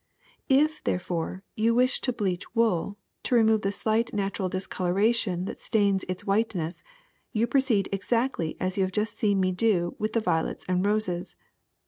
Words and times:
^'If, 0.49 0.81
therefore, 0.83 1.43
you 1.55 1.75
wish 1.75 2.01
to 2.01 2.11
bleach 2.11 2.55
wool, 2.55 2.97
to 3.21 3.35
remove 3.35 3.61
the 3.61 3.71
slight 3.71 4.11
natural 4.15 4.49
discoloration 4.49 5.45
that 5.45 5.61
stains 5.61 6.03
its 6.09 6.25
white 6.25 6.55
ness, 6.55 6.81
you 7.33 7.45
proceed 7.45 7.87
exactly 7.91 8.57
as 8.59 8.79
you 8.79 8.83
have 8.83 8.91
just 8.93 9.19
seen 9.19 9.39
me 9.39 9.51
do 9.51 9.95
with 9.99 10.13
the 10.13 10.19
violets 10.19 10.65
and 10.67 10.83
roses. 10.83 11.35